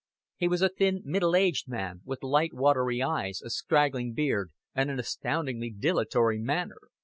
He 0.35 0.47
was 0.47 0.63
a 0.63 0.69
thin 0.69 1.03
middle 1.05 1.35
aged 1.35 1.69
man, 1.69 2.01
with 2.03 2.23
light 2.23 2.55
watery 2.55 3.03
eyes, 3.03 3.39
a 3.43 3.51
straggling 3.51 4.13
beard, 4.15 4.49
and 4.73 4.89
an 4.89 4.97
astoundingly 4.99 5.69
dilatory 5.69 6.39
manner. 6.39 6.79